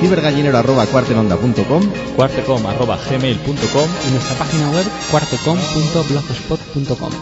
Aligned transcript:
cibergallinero.cuartenonda.com, 0.00 1.82
cuartecom.gmail.com 2.16 3.88
y 4.06 4.10
nuestra 4.10 4.38
página 4.38 4.70
web 4.70 4.86
cuartecom.blogspot.com. 5.10 7.12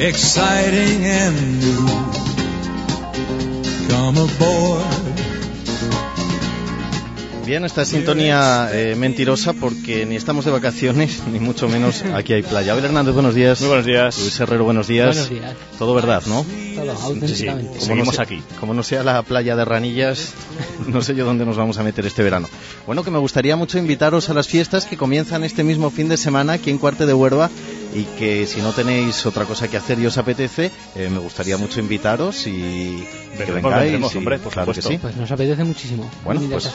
exciting 0.00 1.04
and 1.04 1.60
new. 1.60 1.86
Come 3.88 4.18
aboard. 4.18 5.29
Bien, 7.50 7.64
esta 7.64 7.84
sintonía 7.84 8.68
eh, 8.72 8.94
mentirosa 8.94 9.54
porque 9.54 10.06
ni 10.06 10.14
estamos 10.14 10.44
de 10.44 10.52
vacaciones, 10.52 11.20
ni 11.32 11.40
mucho 11.40 11.68
menos 11.68 12.04
aquí 12.14 12.32
hay 12.32 12.44
playa. 12.44 12.70
Abel 12.70 12.84
Hernández, 12.84 13.12
buenos 13.12 13.34
días. 13.34 13.58
Muy 13.58 13.66
buenos 13.70 13.86
días. 13.86 14.20
Luis 14.20 14.38
Herrero, 14.38 14.62
buenos 14.62 14.86
días. 14.86 15.16
Buenos 15.16 15.30
días. 15.30 15.56
Todo 15.76 15.92
verdad, 15.92 16.22
¿no? 16.26 16.46
Todo, 16.76 16.92
auténticamente. 16.92 17.70
Como 17.70 17.80
Seguimos 17.80 18.06
no 18.06 18.12
sea- 18.12 18.22
aquí. 18.22 18.40
Como 18.60 18.72
no 18.72 18.84
sea 18.84 19.02
la 19.02 19.20
playa 19.24 19.56
de 19.56 19.64
Ranillas, 19.64 20.32
no 20.86 21.02
sé 21.02 21.16
yo 21.16 21.24
dónde 21.24 21.44
nos 21.44 21.56
vamos 21.56 21.76
a 21.78 21.82
meter 21.82 22.06
este 22.06 22.22
verano. 22.22 22.48
Bueno, 22.86 23.02
que 23.02 23.10
me 23.10 23.18
gustaría 23.18 23.56
mucho 23.56 23.78
invitaros 23.78 24.30
a 24.30 24.34
las 24.34 24.46
fiestas 24.46 24.86
que 24.86 24.96
comienzan 24.96 25.42
este 25.42 25.64
mismo 25.64 25.90
fin 25.90 26.08
de 26.08 26.18
semana 26.18 26.52
aquí 26.52 26.70
en 26.70 26.78
Cuarte 26.78 27.04
de 27.04 27.14
Huerva 27.14 27.50
y 27.94 28.04
que 28.18 28.46
si 28.46 28.60
no 28.60 28.72
tenéis 28.72 29.26
otra 29.26 29.44
cosa 29.44 29.68
que 29.68 29.76
hacer 29.76 29.98
y 29.98 30.06
os 30.06 30.16
apetece, 30.18 30.70
eh, 30.94 31.08
me 31.10 31.18
gustaría 31.18 31.56
mucho 31.56 31.80
invitaros 31.80 32.46
y 32.46 33.04
que 33.36 33.52
vengáis. 33.52 33.76
vendremos, 33.82 34.14
y- 34.14 34.18
hombre, 34.18 34.38
por 34.38 34.52
claro 34.52 34.72
que 34.72 34.80
supuesto. 34.82 34.90
sí. 34.90 34.98
Pues 34.98 35.16
nos 35.16 35.30
apetece 35.30 35.64
muchísimo. 35.64 36.08
Bueno, 36.24 36.40
pues 36.50 36.70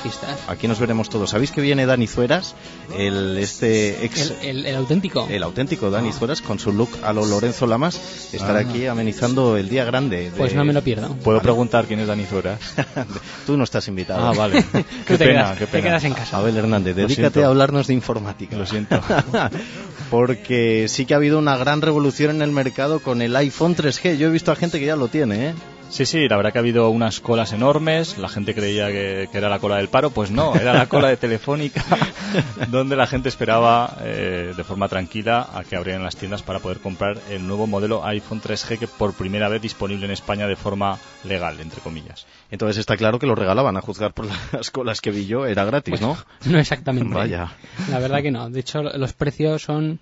aquí 0.47 0.67
nos 0.67 0.79
veremos 0.79 1.09
todos. 1.09 1.29
¿Sabéis 1.29 1.51
que 1.51 1.61
viene 1.61 1.85
Dani 1.85 2.07
Zueras? 2.07 2.55
El, 2.97 3.37
este 3.37 4.03
ex... 4.05 4.31
El, 4.41 4.59
el- 4.59 4.65
el 4.65 4.75
auténtico. 4.75 5.27
El 5.29 5.43
auténtico 5.43 5.89
Dani 5.89 6.11
Zueras 6.11 6.41
con 6.41 6.59
su 6.59 6.71
look 6.73 6.89
a 7.03 7.13
lo 7.13 7.25
Lorenzo 7.25 7.67
Lamas 7.67 7.99
estará 8.33 8.59
Ah. 8.59 8.61
aquí 8.69 8.85
amenizando 8.87 9.57
el 9.57 9.69
día 9.69 9.85
grande. 9.85 10.31
de- 10.31 10.31
Pues 10.31 10.53
no 10.53 10.65
me 10.65 10.73
lo 10.73 10.81
pierdo. 10.81 11.15
¿Puedo 11.23 11.41
preguntar 11.41 11.85
quién 11.85 11.99
es 11.99 12.07
Dani 12.07 12.25
Zueras? 12.25 12.59
Tú 13.45 13.55
no 13.57 13.63
estás 13.63 13.87
invitado. 13.87 14.25
Ah, 14.27 14.33
vale. 14.33 14.63
Qué 15.05 15.17
te 15.17 15.25
pena, 15.25 15.43
quedas- 15.43 15.57
qué 15.59 15.65
te 15.65 15.71
pena. 15.71 15.83
quedas 15.83 16.03
en 16.03 16.13
casa. 16.13 16.37
Abel 16.37 16.57
Hernández, 16.57 16.95
dedícate 16.95 17.43
a 17.43 17.47
hablarnos 17.47 17.87
de 17.87 17.93
informática. 17.93 18.55
Lo 18.57 18.65
siento. 18.65 18.99
Porque 20.09 20.85
sí 20.87 21.04
que 21.05 21.13
ha 21.13 21.17
habido 21.17 21.39
una 21.39 21.57
gran 21.57 21.81
revolución 21.81 22.37
en 22.37 22.41
el 22.41 22.51
mercado 22.51 22.99
con 22.99 23.21
el 23.21 23.35
iPhone 23.35 23.75
3G. 23.75 24.17
Yo 24.17 24.27
he 24.27 24.31
visto 24.31 24.51
a 24.51 24.55
gente 24.55 24.79
que 24.79 24.85
ya 24.85 24.95
lo 24.95 25.07
tiene, 25.07 25.49
¿eh? 25.49 25.53
Sí, 25.89 26.05
sí, 26.05 26.27
la 26.27 26.35
verdad 26.35 26.51
que 26.51 26.57
ha 26.57 26.61
habido 26.61 26.89
unas 26.89 27.21
colas 27.21 27.53
enormes. 27.53 28.17
La 28.17 28.27
gente 28.27 28.53
creía 28.53 28.87
que, 28.87 29.29
que 29.31 29.37
era 29.37 29.49
la 29.49 29.59
cola 29.59 29.77
del 29.77 29.87
paro. 29.87 30.09
Pues 30.09 30.31
no, 30.31 30.55
era 30.55 30.73
la 30.73 30.89
cola 30.89 31.07
de 31.07 31.17
Telefónica, 31.17 31.85
donde 32.69 32.95
la 32.95 33.07
gente 33.07 33.29
esperaba 33.29 33.97
eh, 34.01 34.53
de 34.57 34.63
forma 34.63 34.89
tranquila 34.89 35.47
a 35.53 35.63
que 35.63 35.75
abrieran 35.75 36.03
las 36.03 36.15
tiendas 36.15 36.41
para 36.41 36.59
poder 36.59 36.79
comprar 36.79 37.17
el 37.29 37.47
nuevo 37.47 37.67
modelo 37.67 38.03
iPhone 38.05 38.41
3G 38.41 38.79
que 38.79 38.87
por 38.87 39.13
primera 39.13 39.47
vez 39.47 39.61
disponible 39.61 40.05
en 40.05 40.11
España 40.11 40.47
de 40.47 40.55
forma 40.55 40.97
legal, 41.23 41.59
entre 41.61 41.81
comillas. 41.81 42.25
Entonces 42.51 42.77
está 42.77 42.97
claro 42.97 43.19
que 43.19 43.27
lo 43.27 43.35
regalaban, 43.35 43.77
a 43.77 43.81
juzgar 43.81 44.13
por 44.13 44.27
las 44.51 44.71
colas 44.71 45.01
que 45.01 45.11
vi 45.11 45.27
yo. 45.27 45.45
Era 45.45 45.65
gratis, 45.65 46.01
¿no? 46.01 46.17
No 46.45 46.59
exactamente. 46.59 47.13
Vaya. 47.13 47.53
La 47.89 47.99
verdad 47.99 48.21
que 48.21 48.31
no. 48.31 48.49
De 48.49 48.59
hecho, 48.59 48.81
los 48.81 49.13
precios 49.13 49.61
son 49.61 49.99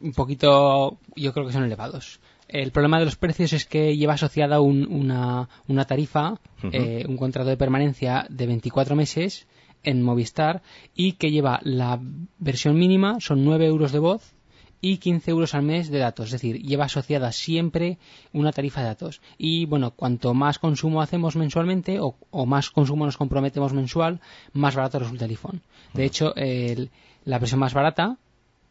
un 0.00 0.12
poquito, 0.12 0.98
yo 1.14 1.32
creo 1.32 1.46
que 1.46 1.52
son 1.52 1.64
elevados. 1.64 2.20
El 2.48 2.70
problema 2.70 2.98
de 2.98 3.04
los 3.06 3.16
precios 3.16 3.52
es 3.52 3.64
que 3.66 3.96
lleva 3.96 4.14
asociada 4.14 4.60
un- 4.60 4.86
una, 4.86 5.48
una 5.66 5.84
tarifa, 5.84 6.40
eh, 6.72 7.04
un 7.08 7.16
contrato 7.16 7.48
de 7.48 7.56
permanencia 7.56 8.26
de 8.30 8.46
24 8.46 8.94
meses 8.94 9.46
en 9.82 10.02
Movistar 10.02 10.62
y 10.94 11.12
que 11.12 11.30
lleva 11.30 11.60
la 11.62 12.00
versión 12.38 12.76
mínima, 12.78 13.18
son 13.20 13.44
9 13.44 13.66
euros 13.66 13.92
de 13.92 13.98
voz 13.98 14.32
y 14.80 14.98
15 14.98 15.30
euros 15.32 15.54
al 15.54 15.62
mes 15.62 15.90
de 15.90 15.98
datos. 15.98 16.26
Es 16.26 16.32
decir, 16.32 16.60
lleva 16.62 16.84
asociada 16.84 17.32
siempre 17.32 17.98
una 18.32 18.52
tarifa 18.52 18.80
de 18.80 18.86
datos. 18.88 19.20
Y 19.38 19.64
bueno, 19.66 19.90
cuanto 19.92 20.32
más 20.34 20.58
consumo 20.60 21.02
hacemos 21.02 21.34
mensualmente 21.34 21.98
o, 21.98 22.14
o 22.30 22.46
más 22.46 22.70
consumo 22.70 23.06
nos 23.06 23.16
comprometemos 23.16 23.72
mensual, 23.72 24.20
más 24.52 24.76
barato 24.76 24.98
resulta 25.00 25.24
el 25.24 25.30
iPhone. 25.32 25.62
De 25.94 26.04
hecho, 26.04 26.34
el- 26.36 26.90
la 27.24 27.38
versión 27.40 27.58
más 27.58 27.74
barata 27.74 28.18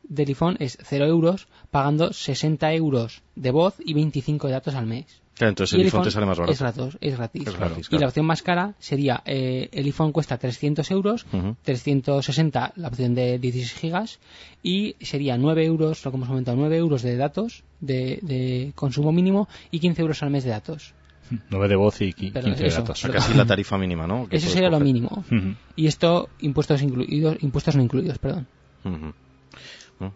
del 0.10 0.28
iPhone 0.30 0.58
es 0.60 0.78
0 0.84 1.06
euros, 1.06 1.48
pagando 1.72 2.14
60 2.14 2.74
euros 2.74 3.22
de 3.36 3.52
voz 3.52 3.76
y 3.80 3.94
25 3.94 4.48
de 4.48 4.54
datos 4.54 4.76
al 4.76 4.86
mes. 4.86 5.06
Claro, 5.36 5.50
entonces 5.50 5.78
Y 5.78 5.82
el 5.82 5.88
iPhone 5.88 6.04
te 6.04 6.12
sale 6.12 6.26
más 6.26 6.38
barato. 6.40 6.54
Es 6.54 6.60
gratis. 6.62 6.96
Es 7.02 7.18
gratis. 7.18 7.48
Es 7.48 7.58
gratis, 7.58 7.88
Y 7.92 7.98
la 7.98 8.08
opción 8.08 8.26
más 8.26 8.42
cara 8.42 8.74
sería, 8.80 9.22
eh, 9.26 9.68
el 9.74 9.86
iPhone 9.86 10.14
cuesta 10.14 10.38
300 10.38 10.90
euros, 10.92 11.26
Ujú. 11.34 11.58
360 11.64 12.72
la 12.78 12.88
opción 12.88 13.16
de 13.16 13.38
16 13.38 13.74
gigas 13.74 14.20
y 14.64 14.96
sería 15.02 15.38
9 15.38 15.66
euros, 15.66 16.06
lo 16.06 16.12
que 16.12 16.18
hemos 16.18 16.30
comentado, 16.30 16.56
9 16.58 16.78
euros 16.78 17.02
de 17.02 17.18
datos 17.18 17.64
de, 17.82 18.20
de 18.22 18.72
consumo 18.76 19.12
mínimo 19.12 19.50
y 19.72 19.80
15 19.80 20.02
euros 20.04 20.24
al 20.24 20.30
mes 20.30 20.46
de 20.46 20.52
datos. 20.52 20.94
9 21.50 21.68
de 21.68 21.76
voz 21.76 22.00
y 22.02 22.12
qui- 22.14 22.32
15 22.32 22.32
Pero 22.32 22.56
de 22.56 22.70
datos. 22.70 22.90
O 22.92 23.02
sea, 23.02 23.12
casi 23.12 23.34
la 23.38 23.46
tarifa 23.46 23.78
mínima, 23.78 24.08
¿no? 24.08 24.28
Eso 24.32 24.48
sería 24.50 24.70
lo 24.70 24.78
coger. 24.78 24.86
mínimo. 24.86 25.26
Ujú. 25.30 25.56
Y 25.76 25.88
esto, 25.88 26.30
impuestos 26.40 26.82
incluidos, 26.82 27.36
impuestos 27.42 27.76
no 27.76 27.84
incluidos, 27.84 28.20
perdón. 28.20 28.48
Ujú. 28.86 29.14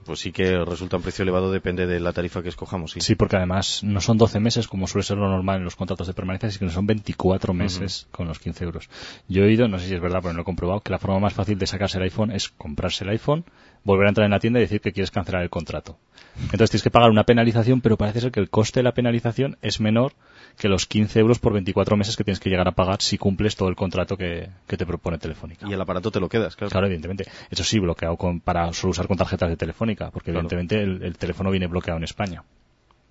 Pues 0.04 0.20
sí 0.20 0.32
que 0.32 0.64
resulta 0.66 0.98
un 0.98 1.04
precio 1.04 1.24
elevado, 1.24 1.52
depende 1.52 1.88
de 1.88 2.00
la 2.00 2.12
tarifa 2.12 2.42
que 2.42 2.50
escojamos. 2.50 2.92
Sí. 2.92 3.02
Sí, 3.02 3.16
porque 3.16 3.38
además 3.38 3.82
no 3.84 4.02
son 4.02 4.18
12 4.18 4.40
meses 4.40 4.68
como 4.68 4.88
suele 4.88 5.04
ser 5.04 5.18
lo 5.18 5.30
normal 5.30 5.58
en 5.58 5.64
los 5.64 5.76
contratos 5.76 6.08
de 6.08 6.14
permanencia, 6.14 6.52
sino 6.52 6.68
que 6.68 6.74
son 6.74 6.86
24 6.86 7.54
meses 7.54 8.08
con 8.12 8.28
los 8.28 8.40
15 8.40 8.64
euros. 8.66 8.90
Yo 9.28 9.44
he 9.44 9.48
oído, 9.48 9.68
no 9.68 9.80
sé 9.80 9.88
si 9.88 9.96
es 9.96 10.02
verdad, 10.02 10.20
pero 10.22 10.34
no 10.34 10.38
lo 10.38 10.42
he 10.42 10.46
comprobado, 10.46 10.82
que 10.82 10.92
la 10.92 11.00
forma 11.00 11.20
más 11.20 11.34
fácil 11.34 11.58
de 11.58 11.68
sacarse 11.68 11.98
el 11.98 12.04
iPhone 12.04 12.32
es 12.32 12.50
comprarse 12.50 13.04
el 13.06 13.12
iPhone, 13.12 13.46
volver 13.84 14.08
a 14.08 14.10
entrar 14.10 14.26
en 14.26 14.32
la 14.32 14.40
tienda 14.40 14.60
y 14.60 14.64
decir 14.64 14.82
que 14.82 14.92
quieres 14.92 15.12
cancelar 15.12 15.44
el 15.44 15.50
contrato. 15.50 15.98
Entonces 16.44 16.72
tienes 16.72 16.84
que 16.84 16.92
pagar 16.92 17.10
una 17.10 17.24
penalización, 17.24 17.82
pero 17.82 17.98
parece 17.98 18.22
ser 18.22 18.32
que 18.32 18.40
el 18.40 18.50
coste 18.50 18.80
de 18.80 18.84
la 18.84 18.94
penalización 18.94 19.58
es 19.62 19.80
menor 19.80 20.14
que 20.58 20.68
los 20.68 20.86
15 20.86 21.20
euros 21.20 21.40
por 21.40 21.54
24 21.54 21.96
meses 21.96 22.18
que 22.18 22.24
tienes 22.24 22.40
que 22.40 22.50
llegar 22.50 22.68
a 22.68 22.72
pagar 22.72 23.02
si 23.02 23.18
cumples 23.18 23.56
todo 23.56 23.70
el 23.70 23.76
contrato 23.76 24.18
que, 24.18 24.50
que 24.68 24.78
te 24.78 24.86
propone 24.86 25.18
Telefónica. 25.18 25.68
Y 25.68 25.74
el 25.74 25.82
aparato 25.82 26.12
te 26.12 26.20
lo 26.20 26.28
quedas, 26.28 26.56
claro. 26.56 26.72
Claro, 26.72 26.88
evidentemente. 26.88 27.26
Eso 27.50 27.64
sí, 27.64 27.80
bloqueado 27.80 28.18
con, 28.18 28.42
para 28.42 28.72
solo 28.74 28.92
usar 28.92 29.08
con 29.08 29.18
tarjetas 29.18 29.50
de 29.50 29.58
Telefónica, 29.70 30.12
porque 30.12 30.32
Claro. 30.32 30.48
evidentemente 30.48 30.82
el, 30.82 31.04
el 31.04 31.18
teléfono 31.18 31.52
viene 31.52 31.68
bloqueado 31.68 31.98
en 31.98 32.04
España. 32.04 32.44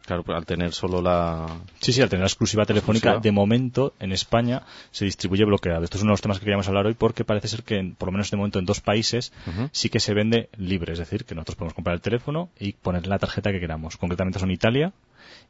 Claro, 0.06 0.22
pues 0.22 0.38
al 0.38 0.46
tener 0.46 0.72
solo 0.72 1.02
la... 1.02 1.46
Sí, 1.80 1.92
sí, 1.92 2.00
al 2.00 2.08
tener 2.08 2.22
la 2.22 2.28
exclusiva 2.28 2.64
telefónica, 2.64 3.10
Exclusiva. 3.10 3.22
de 3.22 3.32
momento 3.32 3.92
en 4.00 4.12
España 4.12 4.62
se 4.91 5.04
distribuye 5.04 5.44
bloqueado. 5.44 5.84
Esto 5.84 5.98
es 5.98 6.02
uno 6.02 6.10
de 6.10 6.14
los 6.14 6.22
temas 6.22 6.38
que 6.38 6.44
queríamos 6.47 6.66
hablar 6.66 6.86
hoy 6.86 6.94
porque 6.94 7.24
parece 7.26 7.47
ser 7.48 7.62
que, 7.62 7.76
en- 7.76 7.94
por 7.94 8.06
lo 8.08 8.12
menos 8.12 8.30
de 8.30 8.38
momento, 8.38 8.58
en 8.58 8.64
dos 8.64 8.80
países 8.80 9.32
sí 9.70 9.91
que 9.91 10.00
se 10.00 10.14
vende 10.14 10.48
libre. 10.56 10.94
Es 10.94 10.98
decir, 10.98 11.26
que 11.26 11.34
nosotros 11.34 11.56
podemos 11.56 11.74
comprar 11.74 11.94
el 11.94 12.00
teléfono 12.00 12.48
y 12.58 12.72
poner 12.72 13.06
la 13.06 13.18
tarjeta 13.18 13.52
que 13.52 13.60
queramos. 13.60 13.98
Concretamente 13.98 14.38
son 14.38 14.50
Italia 14.50 14.94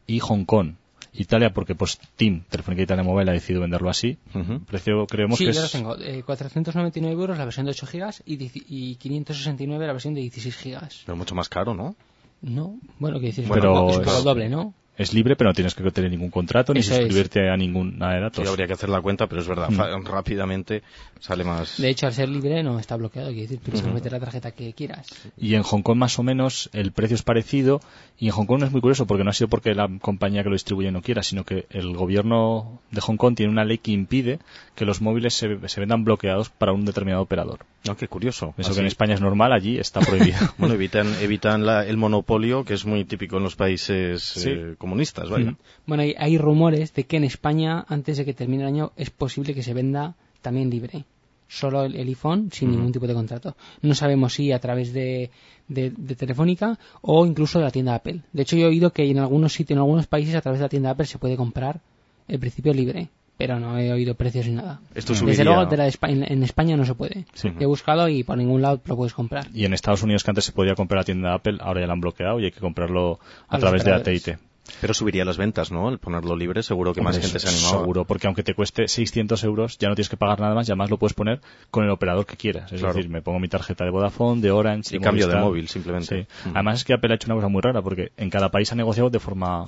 y 0.08 0.18
Hong 0.18 0.44
Kong. 0.44 0.72
Italia 1.14 1.50
porque 1.52 1.74
pues 1.74 1.98
TIM, 2.16 2.42
Telefónica 2.48 2.82
Italia 2.82 3.02
Mobile, 3.04 3.30
ha 3.30 3.34
decidido 3.34 3.60
venderlo 3.62 3.90
así. 3.90 4.18
Ujú. 4.34 4.52
El 4.54 4.60
precio 4.60 5.06
creemos 5.06 5.38
Sí, 5.38 5.46
que 5.46 5.52
yo 5.52 5.62
es... 5.64 5.74
lo 5.74 5.78
tengo. 5.80 5.96
Eh, 5.98 6.22
499 6.24 7.12
euros 7.20 7.38
la 7.38 7.44
versión 7.44 7.66
de 7.66 7.70
8 7.72 7.86
gigas 7.86 8.22
y, 8.26 8.36
dieci- 8.38 8.64
y 8.68 8.94
569 8.96 9.86
la 9.86 9.92
versión 9.92 10.14
de 10.14 10.20
16 10.22 10.56
gigas. 10.56 11.02
Pero 11.06 11.16
mucho 11.16 11.34
más 11.34 11.48
caro, 11.48 11.74
¿no? 11.74 11.94
No, 12.40 12.76
bueno, 12.98 13.18
que 13.18 13.26
decir, 13.26 13.44
es 13.44 13.50
Pero 13.50 13.90
es 13.90 13.98
es- 14.06 14.24
doble, 14.24 14.48
¿no? 14.48 14.74
Es 14.98 15.14
libre, 15.14 15.36
pero 15.36 15.48
no 15.50 15.54
tienes 15.54 15.74
que 15.74 15.88
tener 15.92 16.10
ningún 16.10 16.30
contrato 16.30 16.74
ni 16.74 16.80
Eso 16.80 16.92
es. 16.92 16.98
suscribirte 16.98 17.48
a 17.48 17.56
ninguna 17.56 18.14
de 18.14 18.20
datos. 18.20 18.44
Sí, 18.44 18.50
habría 18.50 18.66
que 18.66 18.72
hacer 18.74 18.88
la 18.88 19.00
cuenta, 19.00 19.26
pero 19.28 19.40
es 19.40 19.46
verdad, 19.48 19.70
Mm. 19.70 20.04
rápidamente 20.04 20.82
sale 21.20 21.44
más... 21.44 21.76
De 21.80 21.88
hecho, 21.88 22.06
al 22.06 22.12
ser 22.12 22.28
libre 22.28 22.62
no 22.62 22.78
está 22.78 22.96
bloqueado. 22.96 23.28
Quiere 23.28 23.42
decir, 23.42 23.60
tú 23.64 23.70
puedes 23.70 23.86
meter 23.86 24.12
la 24.12 24.20
tarjeta 24.20 24.50
que 24.50 24.72
quieras. 24.72 25.06
Y 25.36 25.54
en 25.54 25.62
Hong 25.62 25.82
Kong 25.82 25.96
más 25.98 26.18
o 26.18 26.22
menos 26.22 26.68
el 26.72 26.92
precio 26.92 27.14
es 27.14 27.22
parecido. 27.22 27.80
Y 28.18 28.26
en 28.26 28.32
Hong 28.32 28.46
Kong 28.46 28.64
es 28.64 28.72
muy 28.72 28.80
curioso 28.80 29.06
porque 29.06 29.22
no 29.24 29.30
ha 29.30 29.32
sido 29.32 29.48
porque 29.48 29.74
la 29.74 29.88
compañía 30.00 30.42
que 30.42 30.48
lo 30.48 30.54
distribuye 30.56 30.90
no 30.90 31.00
quiera, 31.02 31.22
sino 31.22 31.44
que 31.44 31.66
el 31.70 31.94
gobierno 31.96 32.80
de 32.90 33.00
Hong 33.00 33.16
Kong 33.16 33.36
tiene 33.36 33.52
una 33.52 33.64
ley 33.64 33.78
que 33.78 33.92
impide 33.92 34.40
que 34.74 34.84
los 34.84 35.00
móviles 35.00 35.34
se, 35.34 35.68
se 35.68 35.80
vendan 35.80 36.04
bloqueados 36.04 36.50
para 36.50 36.72
un 36.72 36.84
determinado 36.84 37.22
operador. 37.22 37.60
No, 37.86 37.96
qué 37.96 38.08
curioso. 38.08 38.54
Eso 38.58 38.70
Así- 38.70 38.76
que 38.78 38.80
en 38.80 38.86
España 38.86 39.14
es 39.14 39.20
normal, 39.20 39.52
allí 39.52 39.78
está 39.78 40.00
prohibido. 40.00 40.36
Bueno, 40.58 40.74
evitan, 40.74 41.14
evitan 41.20 41.64
la- 41.64 41.86
el 41.86 41.96
monopolio 41.96 42.64
que 42.64 42.74
es 42.74 42.84
muy 42.84 43.04
típico 43.04 43.36
en 43.36 43.44
los 43.44 43.54
países 43.56 44.22
Sí. 44.22 44.50
eh, 44.50 44.74
comunistas, 44.88 45.28
vaya. 45.28 45.50
Ujú. 45.50 45.56
Bueno, 45.86 46.02
hay, 46.02 46.14
hay 46.18 46.38
rumores 46.38 46.94
de 46.94 47.04
que 47.04 47.16
en 47.16 47.24
España, 47.24 47.84
antes 47.88 48.16
de 48.16 48.24
que 48.24 48.34
termine 48.34 48.62
el 48.64 48.68
año, 48.68 48.92
es 48.96 49.10
posible 49.10 49.54
que 49.54 49.62
se 49.62 49.74
venda 49.74 50.14
también 50.42 50.70
libre. 50.70 51.04
Solo 51.50 51.84
el, 51.84 51.94
el 51.96 52.08
iPhone 52.08 52.50
sin 52.52 52.70
ningún 52.72 52.92
tipo 52.92 53.06
de 53.06 53.14
contrato. 53.14 53.56
No 53.80 53.94
sabemos 53.94 54.34
si 54.34 54.52
a 54.52 54.58
través 54.58 54.92
de, 54.92 55.30
de, 55.68 55.90
de 55.96 56.14
Telefónica 56.14 56.78
o 57.00 57.24
incluso 57.24 57.58
de 57.58 57.64
la 57.64 57.70
tienda 57.70 57.94
Apple. 57.94 58.20
De 58.32 58.42
hecho, 58.42 58.56
yo 58.56 58.66
he 58.66 58.68
oído 58.68 58.92
que 58.92 59.10
en 59.10 59.18
algunos 59.18 59.54
sitios, 59.54 59.76
en 59.76 59.80
algunos 59.80 60.06
países, 60.06 60.34
a 60.34 60.42
través 60.42 60.58
de 60.60 60.64
la 60.66 60.68
tienda 60.68 60.90
Apple 60.90 61.06
se 61.06 61.18
puede 61.18 61.36
comprar 61.36 61.80
el 62.28 62.38
principio 62.38 62.74
libre. 62.74 63.08
Pero 63.38 63.60
no 63.60 63.78
he 63.78 63.92
oído 63.92 64.16
precios 64.16 64.48
ni 64.48 64.54
nada. 64.56 64.80
Esto 64.96 65.12
Desde 65.12 65.24
subiría- 65.24 65.44
luego, 65.44 65.66
de 65.70 65.76
la 65.76 65.84
de 65.84 65.92
en, 66.02 66.24
en 66.24 66.42
España 66.42 66.76
no 66.76 66.84
se 66.84 66.96
puede. 66.96 67.24
Sí. 67.34 67.48
He 67.60 67.66
buscado 67.66 68.08
y 68.08 68.24
por 68.24 68.36
ningún 68.36 68.60
lado 68.62 68.80
lo 68.84 68.96
puedes 68.96 69.14
comprar. 69.14 69.46
Y 69.54 69.64
en 69.64 69.72
Estados 69.74 70.02
Unidos 70.02 70.24
que 70.24 70.32
antes 70.32 70.44
se 70.44 70.50
podía 70.50 70.74
comprar 70.74 70.98
la 71.02 71.04
tienda 71.04 71.34
Apple, 71.34 71.58
ahora 71.60 71.80
ya 71.80 71.86
la 71.86 71.92
han 71.92 72.00
bloqueado 72.00 72.40
y 72.40 72.46
hay 72.46 72.50
que 72.50 72.58
comprarlo 72.58 73.20
a, 73.48 73.56
A 73.56 73.58
través 73.60 73.84
de. 73.84 73.92
AT&T. 73.92 74.38
Pero 74.80 74.94
subiría 74.94 75.24
las 75.24 75.36
ventas, 75.36 75.70
¿no? 75.72 75.88
El 75.88 75.98
ponerlo 75.98 76.36
libre, 76.36 76.62
seguro 76.62 76.92
que 76.94 77.00
más 77.02 77.18
gente 77.18 77.38
se 77.38 77.48
animaba. 77.48 77.80
Seguro, 77.80 78.04
porque 78.04 78.26
aunque 78.26 78.42
te 78.42 78.54
cueste 78.54 78.88
600 78.88 79.42
euros, 79.44 79.78
ya 79.78 79.88
no 79.88 79.94
tienes 79.94 80.08
que 80.08 80.16
pagar 80.16 80.40
nada 80.40 80.54
más 80.54 80.68
y 80.68 80.72
además 80.72 80.90
lo 80.90 80.98
puedes 80.98 81.14
poner 81.14 81.40
con 81.70 81.84
el 81.84 81.90
operador 81.90 82.26
que 82.26 82.36
quieras. 82.36 82.72
Es 82.72 82.80
Claro. 82.80 82.94
decir, 82.94 83.10
me 83.10 83.22
pongo 83.22 83.38
mi 83.38 83.48
tarjeta 83.48 83.84
de 83.84 83.90
Vodafone, 83.90 84.40
de 84.40 84.50
Orange, 84.50 84.96
Y 84.96 85.00
cambio 85.00 85.26
de 85.28 85.36
móvil, 85.36 85.68
simplemente. 85.68 86.26
Sí. 86.42 86.48
Mm. 86.48 86.52
Además 86.56 86.78
es 86.78 86.84
que 86.84 86.94
Apple 86.94 87.12
ha 87.12 87.16
hecho 87.16 87.26
una 87.28 87.34
cosa 87.36 87.48
muy 87.48 87.60
rara, 87.62 87.82
porque 87.82 88.12
en 88.16 88.30
cada 88.30 88.50
país 88.50 88.70
ha 88.72 88.74
negociado 88.74 89.10
de 89.10 89.18
forma 89.20 89.64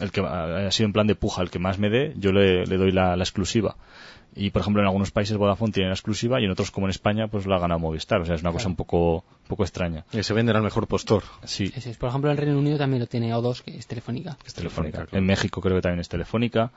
el 0.00 0.10
que 0.10 0.20
ha 0.20 0.70
sido 0.70 0.86
en 0.86 0.92
plan 0.92 1.06
de 1.06 1.14
puja, 1.14 1.42
el 1.42 1.50
que 1.50 1.58
más 1.58 1.78
me 1.78 1.90
dé, 1.90 2.14
yo 2.16 2.32
le, 2.32 2.66
le 2.66 2.76
doy 2.76 2.92
la, 2.92 3.16
la 3.16 3.24
exclusiva. 3.24 3.76
Y, 4.34 4.50
por 4.50 4.62
ejemplo, 4.62 4.80
en 4.82 4.86
algunos 4.86 5.10
países 5.10 5.36
Vodafone 5.36 5.72
tiene 5.72 5.88
la 5.88 5.94
exclusiva 5.94 6.40
y 6.40 6.44
en 6.44 6.50
otros, 6.50 6.70
como 6.70 6.86
en 6.86 6.90
España, 6.90 7.26
pues 7.28 7.46
la 7.46 7.56
ha 7.56 7.58
ganado 7.58 7.80
Movistar. 7.80 8.20
O 8.20 8.24
sea, 8.24 8.36
es 8.36 8.42
una 8.42 8.52
cosa 8.52 8.68
un 8.68 8.76
poco, 8.76 9.16
un 9.16 9.48
poco 9.48 9.64
extraña. 9.64 10.04
Y 10.12 10.22
se 10.22 10.34
vende 10.34 10.52
al 10.52 10.62
mejor 10.62 10.86
postor. 10.86 11.24
Sí, 11.44 11.72
es. 11.74 11.96
Por 11.96 12.10
ejemplo, 12.10 12.30
en 12.30 12.36
el 12.36 12.44
Reino 12.44 12.58
Unido 12.58 12.78
también 12.78 13.00
lo 13.00 13.06
tiene 13.06 13.34
O2, 13.34 13.62
que 13.62 13.76
es 13.76 13.86
Telefónica. 13.86 14.36
es 14.46 14.54
telefónica. 14.54 15.06
claro. 15.06 15.18
En 15.18 15.26
México 15.26 15.60
creo 15.60 15.76
que 15.76 15.82
también 15.82 16.00
es 16.00 16.08
telefónica. 16.08 16.70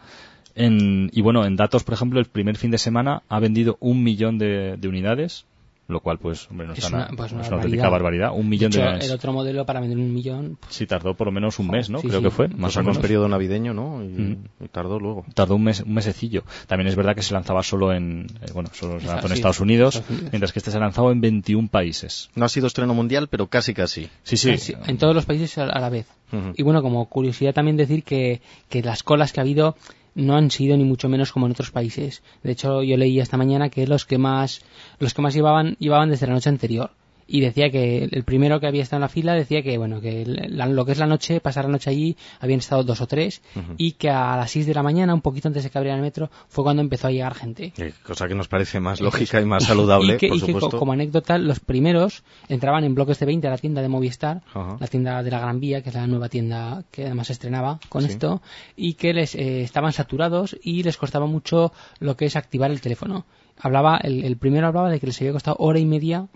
En, 0.56 1.10
y 1.14 1.22
bueno, 1.22 1.46
en 1.46 1.56
datos, 1.56 1.84
por 1.84 1.94
ejemplo, 1.94 2.20
el 2.20 2.26
primer 2.26 2.58
fin 2.58 2.72
de 2.72 2.78
semana 2.78 3.22
ha 3.30 3.40
vendido 3.40 3.78
un 3.80 4.02
millón 4.02 4.38
de, 4.38 4.78
de 4.78 4.88
unidades, 4.88 5.46
lo 5.92 6.00
cual, 6.00 6.18
pues, 6.18 6.50
hombre, 6.50 6.68
no 6.68 6.74
Es 6.74 6.80
está 6.80 6.90
una- 6.90 6.98
nada- 7.06 7.12
pues 7.18 7.28
es 7.32 7.38
una 7.38 7.48
una 7.48 7.56
auténtica 7.58 7.90
barbaridad. 7.90 8.32
Un 8.34 8.44
De 8.44 8.48
millón 8.50 8.72
de, 8.72 8.78
hecho, 8.78 8.86
unidades. 8.88 9.10
el 9.10 9.16
otro 9.16 9.34
modelo 9.34 9.66
para 9.66 9.80
vender 9.80 9.98
un 9.98 10.14
millón, 10.14 10.58
pues, 10.60 10.74
Sí, 10.76 10.88
tardó 10.88 11.14
por 11.16 11.28
lo 11.28 11.32
menos 11.32 11.60
un 11.60 11.68
mes, 11.68 11.90
¿no? 11.90 12.00
Sí, 12.00 12.08
creo 12.08 12.20
sí. 12.20 12.24
que 12.26 12.32
fue, 12.32 12.48
Más 12.48 12.58
más 12.60 12.76
o 12.78 12.80
con 12.80 12.86
menos. 12.88 12.98
periodo 13.00 13.28
navideño, 13.28 13.74
¿no? 13.74 14.04
Y, 14.04 14.08
Mm. 14.08 14.44
y 14.64 14.68
tardó 14.70 15.00
luego. 15.00 15.26
Tardó 15.34 15.56
un 15.56 15.64
mes, 15.64 15.82
un 15.82 15.94
mesecillo. 15.94 16.44
También 16.68 16.88
es 16.88 16.96
verdad 16.96 17.16
que 17.16 17.22
se 17.24 17.34
lanzaba 17.34 17.64
solo 17.64 17.94
en, 17.94 18.28
eh, 18.42 18.52
bueno, 18.54 18.70
solo 18.74 19.00
se 19.00 19.08
lanzó 19.08 19.28
en 19.28 19.34
sí, 19.34 19.34
Estados 19.36 19.60
Unidos, 19.60 19.96
Estados 19.96 20.10
Unidos. 20.12 20.32
mientras 20.32 20.52
que 20.54 20.60
este 20.60 20.72
se 20.72 20.78
ha 20.78 20.80
lanzado 20.82 21.12
en 21.12 21.22
21 21.22 21.68
países. 21.68 22.30
No 22.36 22.46
ha 22.46 22.50
sido 22.50 22.68
estreno 22.68 22.94
mundial, 22.94 23.28
pero 23.30 23.48
casi 23.48 23.74
casi. 23.74 24.10
Sí, 24.24 24.38
sí. 24.38 24.52
casi 24.52 24.74
en 24.88 24.98
todos 24.98 25.14
los 25.16 25.26
países 25.26 25.58
a, 25.58 25.66
la 25.66 25.90
vez. 25.90 26.08
Ujú. 26.32 26.54
Y 26.56 26.64
bueno, 26.64 26.82
como 26.82 27.06
curiosidad 27.08 27.54
también 27.54 27.76
decir 27.76 28.04
que, 28.04 28.42
que 28.70 28.82
las 28.82 29.04
colas 29.04 29.34
que 29.34 29.42
ha 29.42 29.44
habido 29.44 29.76
no 30.16 30.36
han 30.36 30.52
sido 30.52 30.78
ni 30.78 30.84
mucho 30.84 31.10
menos 31.10 31.32
como 31.32 31.46
en 31.46 31.54
otros 31.54 31.72
países. 31.72 32.24
De 32.44 32.52
hecho, 32.52 32.84
yo 32.84 32.98
leí 32.98 33.20
esta 33.20 33.38
mañana 33.38 33.70
que 33.70 33.88
los 33.88 34.06
que 34.06 34.18
más 34.18 34.62
los 35.00 35.14
que 35.14 35.22
más 35.22 35.34
llevaban 35.34 35.76
llevaban 35.80 36.10
desde 36.10 36.28
la 36.28 36.34
noche 36.34 36.50
anterior. 36.50 36.92
Y 37.28 37.40
decía 37.42 37.70
que 37.70 38.04
el 38.12 38.24
primero 38.24 38.60
que 38.60 38.68
había 38.68 38.84
estado 38.84 38.98
en 38.98 39.02
la 39.02 39.10
fila 39.10 39.34
decía 39.34 39.62
que 39.64 39.78
bueno 39.78 40.02
que 40.02 40.26
la- 40.26 40.66
lo 40.66 40.86
que 40.86 40.92
es 40.92 40.98
la 40.98 41.08
noche, 41.08 41.40
pasar 41.40 41.66
la 41.66 41.72
noche 41.72 41.90
allí, 41.90 42.18
habían 42.40 42.60
estado 42.60 42.84
dos 42.84 43.00
o 43.02 43.08
tres 43.08 43.42
y 43.78 43.94
que 43.94 44.10
a 44.10 44.36
las 44.36 44.52
6 44.52 44.66
de 44.66 44.74
la 44.74 44.84
mañana, 44.84 45.14
un 45.14 45.22
poquito 45.22 45.48
antes 45.48 45.64
de 45.64 45.70
que 45.70 45.78
abriera 45.78 45.96
el 45.96 46.02
metro, 46.02 46.30
fue 46.50 46.64
cuando 46.64 46.82
empezó 46.82 47.08
a 47.08 47.12
llegar 47.12 47.34
gente. 47.34 47.74
Eh, 47.78 47.94
Cosa 48.06 48.28
que 48.28 48.36
nos 48.36 48.48
parece 48.48 48.80
más 48.80 49.00
lógica 49.02 49.40
y 49.40 49.46
más 49.46 49.64
saludable, 49.64 50.14
y 50.16 50.18
que, 50.18 50.28
por 50.28 50.38
y 50.38 50.40
que 50.42 50.46
co- 50.54 50.60
supuesto. 50.60 50.80
como 50.80 50.92
anécdota, 50.94 51.38
los 51.38 51.60
primeros 51.60 52.24
entraban 52.50 52.84
en 52.84 52.96
bloques 52.96 53.20
de 53.20 53.26
20 53.26 53.48
a 53.48 53.52
la 53.52 53.58
tienda 53.58 53.82
de 53.82 53.88
Movistar, 53.88 54.42
la 54.80 54.88
tienda 54.88 55.24
de 55.24 55.32
la 55.32 55.40
Gran 55.40 55.60
Vía, 55.60 55.82
que 55.82 55.90
es 55.90 55.96
la 55.96 56.08
nueva 56.08 56.28
tienda 56.30 56.84
que 56.92 57.06
además 57.06 57.30
estrenaba 57.30 57.80
con 57.90 58.02
Sí. 58.04 58.10
esto, 58.10 58.42
y 58.76 58.96
que 58.96 59.14
les 59.14 59.36
eh, 59.36 59.62
estaban 59.62 59.94
saturados 59.94 60.58
y 60.64 60.84
les 60.84 60.98
costaba 60.98 61.26
mucho 61.28 61.72
lo 62.00 62.18
que 62.18 62.26
es 62.26 62.36
activar 62.36 62.72
el 62.72 62.82
teléfono. 62.82 63.26
Hablaba, 63.60 63.98
el, 63.98 64.24
el 64.24 64.38
primero 64.38 64.68
hablaba 64.68 64.90
de 64.90 65.00
que 65.00 65.06
les 65.08 65.20
había 65.22 65.34
costado 65.34 65.56
hora 65.60 65.78
y 65.80 65.86
media 65.86 66.28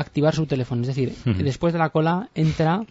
activar 0.00 0.34
su 0.34 0.46
teléfono, 0.46 0.82
es 0.82 0.88
decir, 0.88 1.14
después 1.38 1.72
de 1.72 1.78
la 1.78 1.90
cola 1.90 2.28
entra 2.34 2.84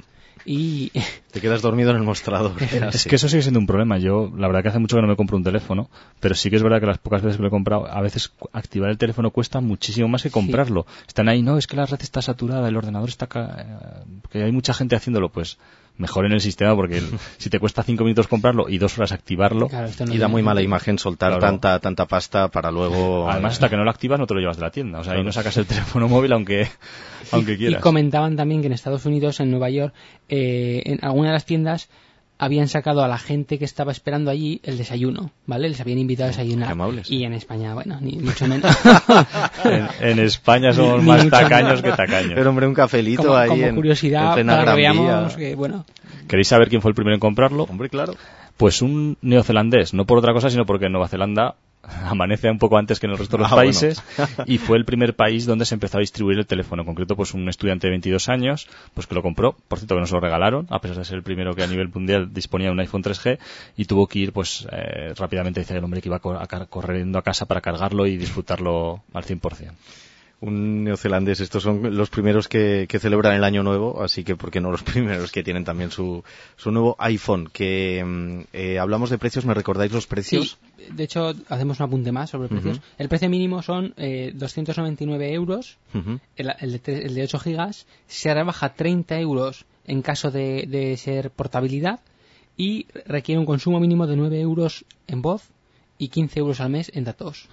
y 0.45 0.91
Te 1.31 1.41
quedas 1.41 1.61
dormido 1.61 1.89
en 1.91 1.97
el 1.97 2.03
mostrador. 2.03 2.53
Es 2.93 3.05
que 3.05 3.15
eso 3.15 3.27
sigue 3.27 3.41
siendo 3.41 3.59
un 3.59 3.67
problema. 3.67 3.97
Yo, 3.97 4.31
la 4.37 4.47
verdad 4.47 4.63
que 4.63 4.69
hace 4.69 4.79
mucho 4.79 4.95
que 4.95 5.01
no 5.01 5.07
me 5.07 5.15
compro 5.15 5.35
un 5.37 5.43
teléfono, 5.43 5.89
pero 6.19 6.35
sí 6.35 6.49
que 6.49 6.55
es 6.55 6.63
verdad 6.63 6.79
que 6.79 6.85
las 6.85 6.97
pocas 6.99 7.21
veces 7.21 7.35
que 7.37 7.41
lo 7.43 7.47
he 7.49 7.51
comprado, 7.51 7.85
a 7.87 8.01
veces 8.01 8.31
activar 8.53 8.89
el 8.89 8.97
teléfono 8.97 9.31
cuesta 9.31 9.59
muchísimo 9.59 10.07
más 10.07 10.23
que 10.23 10.31
comprarlo. 10.31 10.85
Están 11.07 11.27
ahí, 11.27 11.41
no, 11.41 11.57
es 11.57 11.67
que 11.67 11.75
la 11.75 11.85
red 11.85 11.99
está 12.01 12.21
saturada, 12.21 12.67
el 12.69 12.77
ordenador 12.77 13.09
está... 13.09 13.27
ca- 13.27 13.55
eh, 13.59 14.19
que 14.31 14.43
hay 14.43 14.51
mucha 14.51 14.73
gente 14.73 14.95
haciéndolo, 14.95 15.29
pues 15.29 15.57
mejor 15.97 16.25
en 16.25 16.31
el 16.33 16.41
sistema 16.41 16.75
porque 16.75 16.97
el- 16.99 17.09
si 17.37 17.49
te 17.49 17.59
cuesta 17.59 17.83
cinco 17.83 18.03
minutos 18.03 18.27
comprarlo 18.27 18.69
y 18.69 18.77
dos 18.77 18.97
horas 18.97 19.11
activarlo, 19.11 19.67
claro, 19.67 19.87
esto 19.87 20.05
no 20.05 20.13
Y 20.13 20.17
da 20.17 20.27
muy 20.27 20.41
mala 20.43 20.61
imagen 20.61 20.99
soltar 20.99 21.31
Claro. 21.31 21.41
tanta 21.41 21.79
tanta 21.79 22.05
pasta 22.05 22.47
para 22.49 22.71
luego... 22.71 23.29
además 23.29 23.53
hasta 23.53 23.69
que 23.69 23.77
no 23.77 23.83
lo 23.83 23.89
activas 23.91 24.19
no 24.19 24.27
te 24.27 24.33
lo 24.33 24.39
llevas 24.39 24.57
de 24.57 24.63
la 24.63 24.71
tienda. 24.71 24.99
O 24.99 25.03
sea, 25.03 25.13
ahí 25.13 25.17
Claro. 25.17 25.25
no 25.27 25.31
sacas 25.31 25.57
el 25.57 25.65
teléfono 25.65 26.07
móvil 26.07 26.31
aunque, 26.33 26.67
aunque 27.31 27.57
quieras. 27.57 27.79
y 27.79 27.81
comentaban 27.81 28.35
también 28.35 28.61
que 28.61 28.67
en 28.67 28.73
Estados 28.73 29.05
Unidos, 29.05 29.39
en 29.39 29.51
Nueva 29.51 29.69
York, 29.69 29.93
eh, 30.29 30.81
en 30.85 30.99
alguna 31.03 31.29
de 31.29 31.33
las 31.33 31.45
tiendas 31.45 31.89
habían 32.39 32.67
sacado 32.67 33.03
a 33.03 33.07
la 33.07 33.17
gente 33.17 33.57
que 33.57 33.65
estaba 33.65 33.91
esperando 33.91 34.29
allí 34.29 34.59
el 34.63 34.77
desayuno, 34.77 35.31
¿vale? 35.45 35.69
Les 35.69 35.79
habían 35.81 35.97
invitado 35.99 36.27
a 36.27 36.31
desayunar. 36.31 36.67
Qué 36.67 36.73
amables. 36.73 37.11
Y 37.11 37.23
en 37.23 37.33
España, 37.33 37.73
bueno, 37.73 37.97
ni 38.01 38.17
mucho 38.17 38.47
menos. 38.47 38.75
en, 39.63 39.87
en 39.99 40.19
España 40.19 40.73
somos 40.73 41.01
Ni 41.01 41.07
más 41.07 41.29
tacaños 41.29 41.81
menos. 41.81 41.81
que 41.81 41.91
tacaños. 41.91 42.33
Pero 42.35 42.49
hombre, 42.49 42.67
un 42.67 42.73
cafelito 42.73 43.23
como, 43.23 43.35
ahí 43.35 43.49
como 43.49 43.65
en, 43.65 43.75
curiosidad 43.75 44.37
en 44.37 44.47
para 44.47 44.71
que 44.71 44.77
veamos 44.77 45.35
que, 45.35 45.55
bueno, 45.55 45.85
¿Queréis 46.27 46.47
saber 46.47 46.69
quién 46.69 46.81
fue 46.81 46.89
el 46.89 46.95
primero 46.95 47.15
en 47.15 47.19
comprarlo? 47.19 47.63
Hombre, 47.63 47.89
claro. 47.89 48.15
Pues 48.57 48.81
un 48.81 49.17
neozelandés, 49.21 49.93
no 49.93 50.05
por 50.05 50.17
otra 50.17 50.33
cosa, 50.33 50.49
sino 50.49 50.65
porque 50.65 50.87
en 50.87 50.91
Nueva 50.91 51.07
Zelanda 51.07 51.55
amanece 52.05 52.49
un 52.49 52.59
poco 52.59 52.77
antes 52.77 52.99
que 52.99 53.05
en 53.05 53.13
el 53.13 53.17
resto 53.17 53.37
de 53.37 53.43
los 53.43 53.51
Ah, 53.51 53.55
países 53.55 54.03
y 54.45 54.57
fue 54.57 54.77
el 54.77 54.85
primer 54.85 55.15
país 55.15 55.45
donde 55.45 55.65
se 55.65 55.75
empezó 55.75 55.97
a 55.97 56.01
distribuir 56.01 56.37
el 56.37 56.45
teléfono. 56.45 56.81
En 56.81 56.85
concreto, 56.85 57.15
pues 57.15 57.33
un 57.33 57.47
estudiante 57.49 57.87
de 57.87 57.91
22 57.91 58.29
años, 58.29 58.67
pues 58.93 59.07
que 59.07 59.15
lo 59.15 59.21
compró, 59.21 59.55
por 59.67 59.79
cierto 59.79 59.95
que 59.95 60.01
nos 60.01 60.11
lo 60.11 60.19
regalaron, 60.19 60.67
a 60.69 60.79
pesar 60.79 60.97
de 60.97 61.05
ser 61.05 61.15
el 61.17 61.23
primero 61.23 61.55
que 61.55 61.63
a 61.63 61.67
nivel 61.67 61.89
mundial 61.89 62.33
disponía 62.33 62.67
de 62.67 62.73
un 62.73 62.79
iPhone 62.79 63.03
3G 63.03 63.39
y 63.77 63.85
tuvo 63.85 64.07
que 64.07 64.19
ir, 64.19 64.33
pues 64.33 64.67
eh, 64.71 65.13
rápidamente 65.15 65.59
dice 65.59 65.77
el 65.77 65.83
hombre 65.83 66.01
que 66.01 66.09
iba 66.09 66.17
a 66.17 66.65
corriendo 66.65 67.19
a 67.19 67.21
casa 67.21 67.45
para 67.45 67.61
cargarlo 67.61 68.05
y 68.05 68.17
disfrutarlo 68.17 69.03
al 69.13 69.23
100%. 69.23 69.71
Un 70.39 70.83
neozelandés. 70.83 71.39
Estos 71.39 71.63
son 71.63 71.97
los 71.97 72.09
primeros 72.11 72.47
que, 72.47 72.85
que 72.87 72.99
celebran 72.99 73.33
el 73.33 73.43
año 73.43 73.63
nuevo, 73.63 74.03
así 74.03 74.23
que, 74.23 74.35
¿por 74.35 74.51
qué 74.51 74.61
no 74.61 74.69
los 74.69 74.83
primeros 74.91 75.31
que 75.31 75.43
tienen 75.43 75.63
también 75.63 75.89
su, 75.89 76.23
su 76.57 76.71
nuevo 76.71 76.95
iPhone? 76.99 77.49
Que 77.51 78.03
mm, 78.05 78.41
eh, 78.53 78.77
hablamos 78.77 79.09
de 79.09 79.17
precios, 79.17 79.45
¿me 79.45 79.55
recordáis 79.55 79.91
los 79.91 80.05
precios? 80.05 80.59
sí, 80.77 80.83
de 80.93 81.03
hecho, 81.03 81.33
hacemos 81.49 81.79
un 81.79 81.85
apunte 81.87 82.11
más 82.11 82.29
sobre 82.29 82.49
precios. 82.49 82.81
El 82.99 83.09
precio 83.09 83.29
mínimo 83.29 83.63
son 83.63 83.93
eh, 83.97 84.31
299 84.35 85.33
euros, 85.33 85.77
Ujú. 85.95 86.19
el, 86.35 86.53
el 86.59 86.81
de, 86.81 87.05
el 87.05 87.15
de 87.15 87.23
8 87.23 87.39
gigas, 87.39 87.87
se 88.07 88.33
rebaja 88.33 88.73
30 88.73 89.19
euros 89.19 89.65
en 89.85 90.01
caso 90.03 90.29
de, 90.29 90.65
de 90.67 90.95
ser 90.97 91.31
portabilidad 91.31 91.99
y 92.57 92.85
requiere 93.05 93.39
un 93.39 93.45
consumo 93.45 93.79
mínimo 93.79 94.05
de 94.07 94.15
9 94.15 94.39
euros 94.39 94.85
en 95.07 95.21
voz 95.21 95.49
y 95.97 96.09
15 96.09 96.39
euros 96.39 96.59
al 96.59 96.69
mes 96.69 96.91
en 96.93 97.05
datos. 97.05 97.47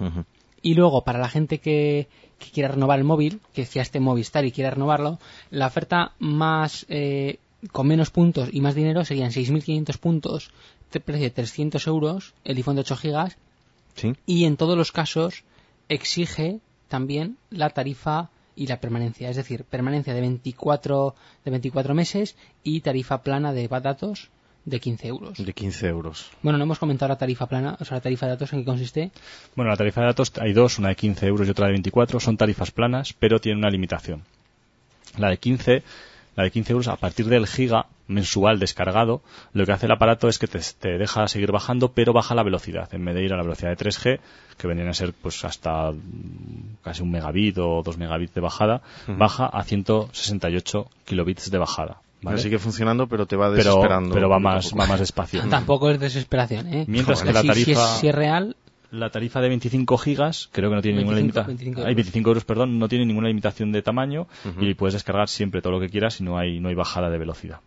Y 0.65 0.75
luego, 0.75 1.03
para 1.05 1.19
la 1.19 1.29
gente 1.29 1.59
que, 1.59 2.09
que 2.39 2.51
quiera 2.51 2.71
renovar 2.71 2.99
el 2.99 3.05
móvil, 3.05 3.41
que 3.53 3.65
ya 3.65 3.83
esté 3.83 3.99
en 3.99 4.05
Movistar 4.05 4.45
y 4.47 4.51
quiera 4.51 4.71
renovarlo, 4.71 5.19
la 5.51 5.67
oferta 5.67 6.15
más 6.19 6.87
eh, 6.89 7.39
con 7.71 7.87
menos 7.87 8.11
puntos 8.11 8.49
y 8.51 8.61
más 8.63 8.75
dinero 8.75 9.05
serían 9.05 9.31
6.500 9.31 9.99
puntos, 9.99 10.51
precio 11.01 11.25
de 11.25 11.31
300 11.31 11.87
euros, 11.87 12.35
el 12.45 12.57
iPhone 12.57 12.77
de 12.77 12.81
8 12.83 12.97
gigas, 12.97 13.37
Sí. 13.95 14.13
y 14.27 14.45
en 14.45 14.57
todos 14.57 14.77
los 14.77 14.91
casos 14.91 15.45
exige 15.89 16.59
también 16.89 17.37
la 17.51 17.71
tarifa 17.71 18.31
y 18.57 18.67
la 18.67 18.81
permanencia, 18.81 19.31
es 19.31 19.37
decir, 19.37 19.65
permanencia 19.65 20.15
de 20.15 20.21
24, 20.21 21.15
de 21.45 21.51
24 21.51 21.95
meses 21.95 22.37
y 22.63 22.81
tarifa 22.81 23.23
plana 23.23 23.53
de 23.53 23.69
datos 23.69 24.31
de 24.65 24.81
15 24.81 25.09
euros. 25.09 25.45
De 25.45 25.53
15 25.53 25.87
euros. 25.89 26.31
Bueno, 26.43 26.59
no 26.59 26.65
hemos 26.65 26.79
comentado 26.79 27.11
la 27.11 27.19
tarifa 27.19 27.47
plana, 27.47 27.77
o 27.81 27.85
sea, 27.85 27.99
la 27.99 28.01
tarifa 28.01 28.27
de 28.27 28.33
datos 28.33 28.53
en 28.53 28.61
qué 28.61 28.65
consiste. 28.65 29.11
Bueno, 29.55 29.71
la 29.71 29.77
tarifa 29.77 30.01
de 30.01 30.07
datos 30.09 30.33
hay 30.41 30.53
dos, 30.53 30.79
una 30.79 30.89
de 30.89 30.97
15 30.97 31.27
euros 31.27 31.47
y 31.47 31.51
otra 31.51 31.67
de 31.67 31.73
24. 31.73 32.21
Son 32.21 32.37
tarifas 32.37 32.71
planas, 32.71 33.13
pero 33.13 33.41
tienen 33.41 33.59
una 33.59 33.71
limitación. 33.71 34.23
La 35.19 35.31
de 35.31 35.37
15, 35.37 35.83
la 36.37 36.45
de 36.45 36.51
15 36.51 36.73
euros 36.73 36.89
a 36.89 36.97
partir 36.97 37.27
del 37.27 37.47
giga 37.47 37.87
mensual 38.07 38.59
descargado, 38.59 39.23
lo 39.53 39.65
que 39.65 39.73
hace 39.73 39.87
el 39.87 39.93
aparato 39.93 40.29
es 40.29 40.39
que 40.39 40.47
te, 40.47 40.59
te 40.79 40.99
deja 40.99 41.27
seguir 41.29 41.53
bajando, 41.53 41.93
pero 41.93 42.13
baja 42.13 42.35
la 42.35 42.43
velocidad. 42.43 42.93
En 42.93 43.05
vez 43.05 43.15
de 43.15 43.25
ir 43.25 43.33
a 43.33 43.37
la 43.37 43.43
velocidad 43.43 43.71
de 43.71 43.85
3G, 43.85 44.21
que 44.59 44.67
venían 44.67 44.89
a 44.89 44.95
ser 44.95 45.13
pues 45.13 45.45
hasta 45.45 45.93
mm, 45.93 46.79
casi 46.83 47.03
un 47.03 47.11
megabit 47.11 47.59
o 47.59 47.83
dos 47.83 47.97
megabits 47.97 48.35
de 48.35 48.41
bajada, 48.41 48.83
baja 49.07 49.47
a 49.47 49.63
168 49.63 50.87
kilobits 51.05 51.51
de 51.51 51.59
bajada. 51.59 52.01
¿Vale? 52.25 52.39
Sigue 52.39 52.59
funcionando, 52.59 53.07
pero 53.07 53.27
te 53.27 53.37
va 53.37 53.51
desesperando. 53.51 54.15
pero 54.15 54.29
va 54.29 54.39
más, 54.39 54.73
va 54.79 54.87
más 54.87 55.01
despacio. 55.01 55.43
Tampoco 55.51 55.91
es 55.91 56.01
desesperación, 56.01 56.67
¿eh? 56.73 56.85
Mientras 56.89 57.23
que 57.23 57.33
la 57.33 57.41
si- 57.43 57.53
si 57.53 57.71
es- 57.73 57.79
tarifa- 57.79 57.97
si 58.01 58.09
es 58.09 58.15
real, 58.15 58.57
La 58.91 59.11
tarifa 59.11 59.41
de 59.41 59.49
25 59.49 59.99
gigas, 59.99 60.49
creo 60.53 60.71
que 60.71 60.77
no 60.77 60.83
tiene 60.83 60.99
ninguna 60.99 61.17
25 61.17 61.49
limitación. 61.51 61.57
25 61.57 61.81
Hay 61.81 61.83
euros. 61.93 61.97
25 61.97 62.31
euros, 62.31 62.45
perdón, 62.45 62.79
no 62.79 62.89
tiene 62.89 63.05
ninguna 63.07 63.27
limitación 63.29 63.73
de 63.73 63.83
tamaño 63.83 64.29
y 64.61 64.75
puedes 64.75 64.95
descargar 64.95 65.29
siempre 65.29 65.63
todo 65.63 65.73
lo 65.73 65.81
que 65.81 65.89
quieras 65.89 66.21
y 66.21 66.25
no 66.25 66.39
hay, 66.39 66.61
no 66.61 66.69
hay 66.69 66.75
bajada 66.77 67.11
de 67.11 67.19
velocidad. 67.19 67.59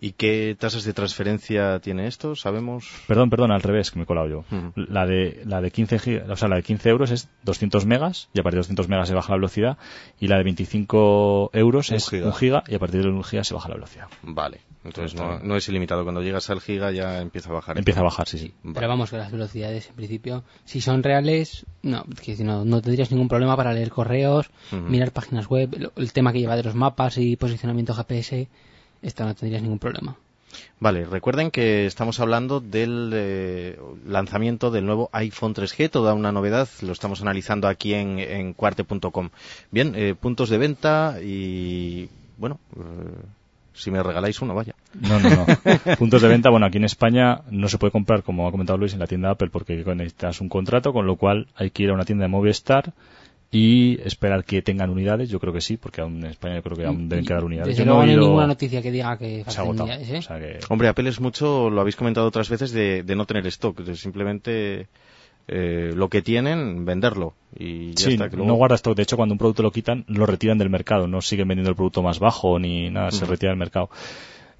¿Y 0.00 0.12
qué 0.12 0.56
tasas 0.58 0.84
de 0.84 0.92
transferencia 0.92 1.78
tiene 1.80 2.06
esto? 2.08 2.34
¿Sabemos? 2.34 2.88
Perdón, 3.06 3.30
perdón, 3.30 3.52
al 3.52 3.62
revés, 3.62 3.90
que 3.90 3.98
me 3.98 4.02
he 4.02 4.06
colado 4.06 4.28
yo. 4.28 4.44
La 4.74 5.06
de, 5.06 5.42
la 5.46 5.60
de 5.60 5.70
15 5.70 5.98
gigas, 5.98 6.28
o 6.28 6.36
sea, 6.36 6.48
la 6.48 6.56
de 6.56 6.62
15 6.64 6.88
euros 6.90 7.10
es 7.12 7.28
200 7.44 7.86
megas 7.86 8.28
y 8.34 8.40
a 8.40 8.42
partir 8.42 8.56
de 8.56 8.62
200 8.62 8.88
megas 8.88 9.08
se 9.08 9.14
baja 9.14 9.30
la 9.32 9.36
velocidad 9.36 9.78
y 10.20 10.26
la 10.26 10.36
de 10.38 10.44
25 10.44 11.50
euros 11.52 11.90
Un 11.90 11.96
es 11.96 12.08
giga. 12.10 12.26
un 12.26 12.32
giga 12.34 12.64
y 12.66 12.74
a 12.74 12.78
partir 12.78 13.02
de 13.02 13.08
un 13.08 13.22
giga 13.22 13.44
se 13.44 13.54
baja 13.54 13.68
la 13.68 13.76
velocidad. 13.76 14.08
Vale. 14.22 14.60
Entonces 14.84 15.18
no, 15.18 15.38
no 15.38 15.56
es 15.56 15.66
ilimitado. 15.68 16.02
Cuando 16.02 16.20
llegas 16.22 16.50
al 16.50 16.60
giga 16.60 16.90
ya 16.90 17.20
empieza 17.22 17.48
a 17.50 17.52
bajar. 17.54 17.78
Empieza 17.78 18.00
a 18.00 18.04
bajar, 18.04 18.28
sí, 18.28 18.38
sí. 18.38 18.52
Vale. 18.62 18.74
pero 18.74 18.88
vamos, 18.88 19.10
que 19.10 19.16
las 19.16 19.32
velocidades, 19.32 19.88
en 19.88 19.94
principio, 19.94 20.44
si 20.64 20.80
son 20.82 21.02
reales, 21.02 21.64
no, 21.82 22.04
que 22.22 22.36
si 22.36 22.44
no, 22.44 22.64
no 22.64 22.82
tendrías 22.82 23.10
ningún 23.10 23.28
problema 23.28 23.56
para 23.56 23.72
leer 23.72 23.90
correos, 23.90 24.50
mirar 24.72 25.12
páginas 25.12 25.46
web, 25.48 25.70
el, 25.74 25.90
el 25.96 26.12
tema 26.12 26.32
que 26.32 26.40
lleva 26.40 26.56
de 26.56 26.64
los 26.64 26.74
mapas 26.74 27.16
y 27.16 27.36
posicionamiento 27.36 27.94
GPS, 27.94 28.48
esto 29.04 29.24
no 29.24 29.34
tendrías 29.34 29.62
ningún 29.62 29.78
problema. 29.78 30.16
Vale, 30.80 31.04
recuerden 31.04 31.50
que 31.50 31.86
estamos 31.86 32.20
hablando 32.20 32.60
del 32.60 33.10
eh, 33.12 33.78
lanzamiento 34.06 34.70
del 34.70 34.86
nuevo 34.86 35.08
iPhone 35.12 35.54
3G, 35.54 35.90
toda 35.90 36.14
una 36.14 36.32
novedad, 36.32 36.68
lo 36.82 36.92
estamos 36.92 37.22
analizando 37.22 37.68
aquí 37.68 37.94
en, 37.94 38.18
en 38.18 38.52
cuarte.com. 38.52 39.30
Bien, 39.70 39.94
eh, 39.96 40.14
puntos 40.14 40.50
de 40.50 40.58
venta 40.58 41.16
y, 41.22 42.08
bueno, 42.38 42.58
eh, 42.76 42.80
Si 43.74 43.90
me 43.90 44.02
regaláis 44.02 44.40
uno, 44.40 44.54
vaya. 44.54 44.74
No, 45.00 45.18
no, 45.18 45.30
no. 45.30 45.46
Puntos 45.98 46.22
de 46.22 46.28
venta, 46.28 46.50
bueno, 46.50 46.66
aquí 46.66 46.78
en 46.78 46.84
España 46.84 47.40
no 47.50 47.68
se 47.68 47.78
puede 47.78 47.90
comprar, 47.90 48.22
como 48.22 48.46
ha 48.46 48.52
comentado 48.52 48.78
Luis, 48.78 48.92
en 48.92 49.00
la 49.00 49.08
tienda 49.08 49.30
Apple 49.30 49.50
porque 49.50 49.74
necesitas 49.74 50.40
un 50.40 50.48
contrato, 50.48 50.92
con 50.92 51.06
lo 51.06 51.16
cual 51.16 51.48
hay 51.56 51.70
que 51.70 51.82
ir 51.82 51.90
a 51.90 51.94
una 51.94 52.04
tienda 52.04 52.24
de 52.24 52.28
Movistar 52.28 52.92
y 53.54 53.98
esperar 54.04 54.44
que 54.44 54.62
tengan 54.62 54.90
unidades. 54.90 55.28
Yo 55.28 55.38
creo 55.40 55.52
que 55.52 55.60
sí, 55.60 55.76
porque 55.76 56.00
aún 56.00 56.16
en 56.18 56.26
España 56.30 56.56
yo 56.56 56.62
creo 56.62 56.76
que 56.76 56.84
aún 56.86 57.08
deben 57.08 57.24
quedar 57.24 57.44
unidades. 57.44 57.68
Desde 57.76 57.84
Yo 57.84 57.92
no 57.94 58.02
he 58.02 58.08
oído- 58.10 58.20
ninguna 58.22 58.46
noticia 58.46 58.82
que 58.82 58.90
diga 58.90 59.16
que 59.16 59.36
se 59.36 59.40
ha 59.42 59.44
faltan 59.44 59.64
agotado. 59.64 59.84
unidades, 59.90 60.10
¿eh? 60.10 60.18
O 60.18 60.22
sea 60.22 60.38
que- 60.38 60.58
Hombre, 60.68 60.88
Apple 60.88 61.08
es 61.08 61.20
mucho, 61.20 61.70
lo 61.70 61.80
habéis 61.80 61.96
comentado 61.96 62.26
otras 62.26 62.48
veces, 62.50 62.72
de, 62.72 63.02
de 63.02 63.14
no 63.16 63.26
tener 63.26 63.46
stock, 63.46 63.78
de 63.80 63.94
simplemente 63.96 64.88
eh, 65.46 65.92
lo 65.94 66.08
que 66.08 66.22
tienen, 66.22 66.86
venderlo. 66.86 67.34
Y 67.58 67.92
ya 67.92 68.04
Sí, 68.06 68.12
está. 68.14 68.30
que 68.30 68.36
luego- 68.36 68.48
no 68.50 68.54
guarda 68.54 68.76
stock. 68.76 68.96
De 68.96 69.02
hecho, 69.02 69.16
cuando 69.16 69.34
un 69.34 69.38
producto 69.38 69.62
lo 69.62 69.70
quitan, 69.72 70.04
lo 70.08 70.24
retiran 70.24 70.56
del 70.56 70.70
mercado. 70.70 71.06
No 71.06 71.20
siguen 71.20 71.48
vendiendo 71.48 71.68
el 71.70 71.76
producto 71.76 72.02
más 72.02 72.18
bajo 72.18 72.58
ni 72.58 72.88
nada, 72.88 73.10
se 73.10 73.26
retira 73.26 73.50
del 73.50 73.58
mercado. 73.58 73.90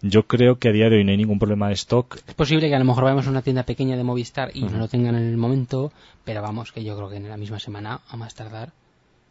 Yo 0.03 0.25
creo 0.27 0.59
que 0.59 0.69
a 0.69 0.73
día 0.73 0.91
de 0.91 0.97
hoy 0.99 1.05
no 1.05 1.13
hay 1.13 1.17
ningún 1.17 1.39
problema 1.39 1.69
de 1.69 1.73
stock. 1.75 2.19
Es 2.29 2.35
posible 2.35 2.69
que 2.69 2.75
a 2.75 2.79
lo 2.79 2.85
mejor 2.85 3.05
vayamos 3.05 3.27
a 3.27 3.31
una 3.31 3.41
tienda 3.41 3.63
pequeña 3.63 3.97
de 3.97 4.05
Movistar 4.05 4.51
y 4.53 4.61
no 4.61 4.77
lo 4.77 4.87
tengan 4.87 5.15
en 5.15 5.23
el 5.25 5.39
momento, 5.39 5.91
pero 6.25 6.43
vamos, 6.43 6.71
que 6.73 6.85
yo 6.85 6.95
creo 6.97 7.09
que 7.09 7.17
en 7.17 7.31
la 7.31 7.39
misma 7.39 7.59
semana, 7.59 8.01
a 8.11 8.17
más 8.19 8.35
tardar, 8.35 8.73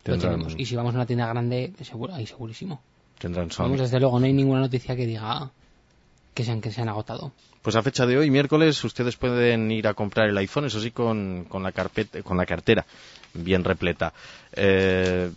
lo 0.06 0.18
tenemos. 0.18 0.56
Y 0.58 0.66
si 0.66 0.76
vamos 0.76 0.94
a 0.94 0.98
una 0.98 1.06
tienda 1.06 1.28
grande, 1.28 1.74
seguro, 1.82 2.14
ahí 2.14 2.26
segurísimo. 2.26 2.82
tendrán 3.20 3.52
Sony. 3.52 3.64
Vamos, 3.64 3.80
desde 3.80 4.00
luego, 4.00 4.20
no 4.20 4.26
hay 4.26 4.34
ninguna 4.34 4.62
noticia 4.62 4.96
que 4.96 5.06
diga 5.06 5.52
que 6.34 6.44
se 6.44 6.52
han, 6.52 6.62
que 6.62 6.72
se 6.72 6.82
han 6.82 6.90
agotado. 6.90 7.32
Pues 7.62 7.76
a 7.76 7.82
fecha 7.82 8.06
de 8.06 8.18
hoy, 8.18 8.30
miércoles, 8.30 8.84
ustedes 8.84 9.16
pueden 9.16 9.72
ir 9.72 9.88
a 9.88 9.94
comprar 9.94 10.28
el 10.28 10.38
iPhone, 10.38 10.66
eso 10.66 10.82
sí, 10.82 10.92
con, 10.92 11.46
con, 11.48 11.64
la, 11.64 11.72
carpeta, 11.72 12.22
con 12.22 12.38
la 12.38 12.46
cartera 12.46 12.86
bien 13.34 13.64
repleta. 13.64 14.14
Eh, 14.52 15.32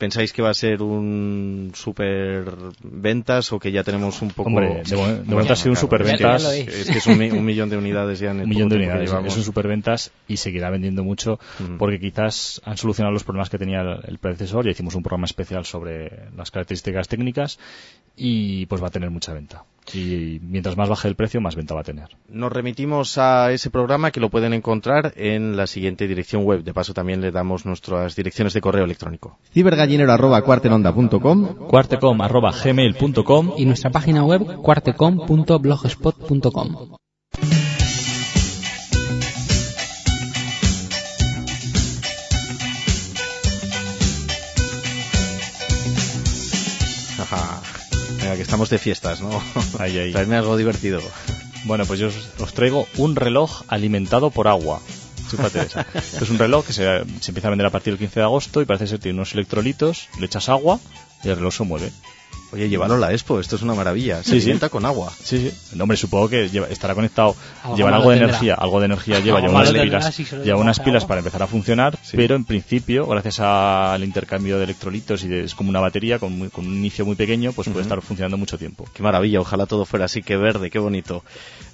¿Pensáis 0.00 0.32
que 0.32 0.40
va 0.40 0.48
a 0.48 0.54
ser 0.54 0.80
un 0.82 1.72
super 1.74 2.44
ventas 2.82 3.52
o 3.52 3.58
que 3.60 3.70
ya 3.70 3.84
tenemos 3.84 4.22
un 4.22 4.30
poco... 4.30 4.48
Hombre, 4.48 4.82
de, 4.88 4.96
mo- 4.96 5.06
de 5.06 5.24
momento 5.24 5.52
ha 5.52 5.56
sido 5.56 5.72
un. 5.72 5.76
Ya 5.76 6.26
lo 6.38 6.50
Es 6.52 6.90
que 6.90 6.98
es 6.98 7.06
un, 7.06 7.18
mi- 7.18 7.30
un 7.30 7.44
millón 7.44 7.68
de 7.68 7.76
unidades 7.76 8.18
ya 8.18 8.30
en 8.30 8.38
el 8.40 8.44
un 8.44 8.48
millón 8.48 8.68
de 8.70 8.76
unidades. 8.76 9.12
Es 9.12 9.36
un 9.36 9.42
superventas 9.44 10.10
y 10.26 10.38
seguirá 10.38 10.70
vendiendo 10.70 11.04
mucho 11.04 11.38
Ujú. 11.62 11.76
porque 11.76 12.00
quizás 12.00 12.62
han 12.64 12.78
solucionado 12.78 13.12
los 13.12 13.24
problemas 13.24 13.50
que 13.50 13.58
tenía 13.58 13.82
el, 13.82 14.00
el 14.08 14.18
predecesor. 14.18 14.64
Ya 14.64 14.70
hicimos 14.70 14.94
un 14.94 15.02
programa 15.02 15.26
especial 15.26 15.66
sobre 15.66 16.10
las 16.34 16.50
características 16.50 17.06
técnicas 17.06 17.58
y 18.22 18.66
pues 18.66 18.82
va 18.82 18.88
a 18.88 18.90
tener 18.90 19.08
mucha 19.10 19.32
venta. 19.32 19.64
Y 19.94 20.40
mientras 20.42 20.76
más 20.76 20.90
baje 20.90 21.08
el 21.08 21.16
precio, 21.16 21.40
más 21.40 21.56
venta 21.56 21.74
va 21.74 21.80
a 21.80 21.84
tener. 21.84 22.10
Nos 22.28 22.52
remitimos 22.52 23.16
a 23.16 23.50
ese 23.50 23.70
programa 23.70 24.10
que 24.10 24.20
lo 24.20 24.28
pueden 24.28 24.52
encontrar 24.52 25.14
en 25.16 25.56
la 25.56 25.66
siguiente 25.66 26.06
dirección 26.06 26.44
web. 26.44 26.62
De 26.62 26.74
paso 26.74 26.92
también 26.92 27.22
le 27.22 27.32
damos 27.32 27.64
nuestras 27.64 28.14
direcciones 28.14 28.52
de 28.52 28.60
correo 28.60 28.84
electrónico. 28.84 29.38
cibergallinero.cuartenonda.com 29.52 31.66
cuartecom.gmail.com 31.66 33.52
Y 33.56 33.64
nuestra 33.64 33.90
página 33.90 34.22
web, 34.22 34.56
cuartecom.blogspot.com. 34.62 36.96
que 48.40 48.44
estamos 48.44 48.70
de 48.70 48.78
fiestas, 48.78 49.20
¿no? 49.20 49.28
Ahí, 49.78 49.98
ahí. 49.98 50.12
Traedme 50.12 50.36
algo 50.36 50.56
divertido. 50.56 51.02
Bueno, 51.64 51.84
pues 51.84 52.00
yo 52.00 52.08
os, 52.08 52.14
os 52.38 52.54
traigo 52.54 52.88
un 52.96 53.14
reloj 53.14 53.64
alimentado 53.68 54.30
por 54.30 54.48
agua. 54.48 54.80
Esa. 55.30 55.86
Esto 55.94 56.24
es 56.24 56.30
un 56.30 56.38
reloj 56.38 56.64
que 56.66 56.72
se, 56.72 56.84
se 57.20 57.30
empieza 57.32 57.48
a 57.48 57.50
vender 57.50 57.66
a 57.66 57.70
partir 57.70 57.92
del 57.92 57.98
15 57.98 58.20
de 58.20 58.24
agosto 58.24 58.62
y 58.62 58.64
parece 58.64 58.86
ser 58.86 58.98
que 58.98 59.02
tiene 59.02 59.18
unos 59.18 59.34
electrolitos, 59.34 60.08
le 60.18 60.24
echas 60.24 60.48
agua 60.48 60.80
y 61.22 61.28
el 61.28 61.36
reloj 61.36 61.52
se 61.52 61.64
mueve. 61.64 61.92
Oye, 62.52 62.68
llévalo 62.68 62.94
a 62.94 62.98
la 62.98 63.12
Expo, 63.12 63.38
esto 63.38 63.54
es 63.56 63.62
una 63.62 63.74
maravilla. 63.74 64.24
Se 64.24 64.30
Sí, 64.30 64.36
sí. 64.36 64.40
sienta 64.46 64.68
con 64.68 64.84
agua. 64.84 65.12
Sí, 65.22 65.38
sí. 65.50 65.76
No, 65.76 65.84
hombre, 65.84 65.96
supongo 65.96 66.28
que 66.28 66.48
lleva- 66.48 66.66
estará 66.68 66.94
conectado. 66.96 67.36
Algo 67.62 67.76
llevan 67.76 67.94
algo 67.94 68.10
de 68.10 68.16
tendrá. 68.16 68.28
energía, 68.30 68.54
algo 68.54 68.80
de 68.80 68.86
energía 68.86 69.20
lleva, 69.20 69.40
lleva 69.40 69.52
unas 69.60 69.70
pilas, 69.72 70.14
si 70.14 70.24
lleva 70.24 70.58
unas 70.58 70.80
pilas 70.80 71.02
agua. 71.04 71.08
para 71.08 71.18
empezar 71.20 71.42
a 71.42 71.46
funcionar, 71.46 71.96
Sí. 72.02 72.16
pero 72.16 72.34
en 72.34 72.44
principio, 72.44 73.06
gracias 73.06 73.38
al 73.40 74.02
intercambio 74.02 74.58
de 74.58 74.64
electrolitos 74.64 75.22
y 75.22 75.28
de- 75.28 75.44
es 75.44 75.54
como 75.54 75.70
una 75.70 75.78
batería 75.80 76.18
con, 76.18 76.36
muy- 76.36 76.48
con 76.48 76.66
un 76.66 76.74
inicio 76.74 77.06
muy 77.06 77.14
pequeño, 77.14 77.52
pues 77.52 77.68
puede 77.68 77.82
estar 77.82 78.00
funcionando 78.02 78.36
mucho 78.36 78.58
tiempo. 78.58 78.84
Qué 78.94 79.02
maravilla, 79.02 79.40
ojalá 79.40 79.66
todo 79.66 79.84
fuera 79.84 80.06
así, 80.06 80.22
qué 80.22 80.36
verde, 80.36 80.70
qué 80.70 80.78
bonito. 80.80 81.22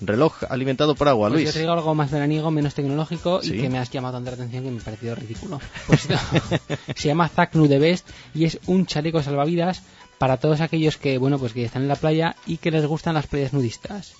Reloj 0.02 0.34
alimentado 0.50 0.94
por 0.94 1.08
agua, 1.08 1.28
Pues 1.30 1.40
Luis. 1.40 1.46
yo 1.46 1.52
traigo 1.54 1.72
algo 1.72 1.94
más 1.94 2.10
veraniego, 2.10 2.50
menos 2.50 2.74
tecnológico 2.74 3.40
Sí. 3.42 3.54
y 3.54 3.60
que 3.62 3.70
me 3.70 3.78
has 3.78 3.90
llamado 3.90 4.14
tanta 4.18 4.32
la 4.32 4.34
atención 4.36 4.64
que 4.64 4.70
me 4.70 4.80
ha 4.80 4.84
parecido 4.84 5.14
ridículo. 5.14 5.58
Pues 5.86 6.06
se 6.96 7.08
llama 7.08 7.28
Zacnu 7.28 7.66
the 7.66 7.78
Best 7.78 8.06
y 8.34 8.44
es 8.44 8.58
un 8.66 8.84
chaleco 8.84 9.22
salvavidas 9.22 9.82
para 10.18 10.38
todos 10.38 10.60
aquellos 10.60 10.96
que, 10.96 11.18
bueno, 11.18 11.38
pues 11.38 11.52
que 11.52 11.64
están 11.64 11.82
en 11.82 11.88
la 11.88 11.96
playa 11.96 12.36
y 12.46 12.58
que 12.58 12.70
les 12.70 12.86
gustan 12.86 13.14
las 13.14 13.26
playas 13.26 13.52
nudistas. 13.52 14.14